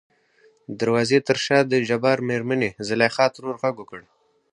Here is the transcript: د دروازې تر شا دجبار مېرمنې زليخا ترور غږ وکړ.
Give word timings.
د 0.69 0.71
دروازې 0.81 1.19
تر 1.27 1.37
شا 1.45 1.57
دجبار 1.71 2.17
مېرمنې 2.29 2.69
زليخا 2.87 3.25
ترور 3.33 3.55
غږ 3.63 3.75
وکړ. 3.79 4.01